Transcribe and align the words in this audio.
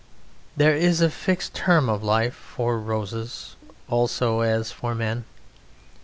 There 0.57 0.75
is 0.75 0.99
a 0.99 1.11
fixed 1.11 1.53
term 1.53 1.87
of 1.87 2.03
life 2.03 2.33
for 2.33 2.79
roses 2.79 3.55
also 3.87 4.39
as 4.39 4.71
for 4.71 4.95
men. 4.95 5.25